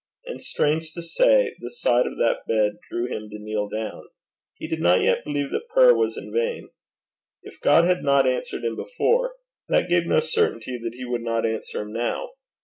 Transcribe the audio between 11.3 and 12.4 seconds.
answer him now.